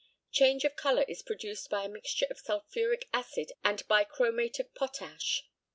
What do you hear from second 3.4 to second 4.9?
and bi chromate of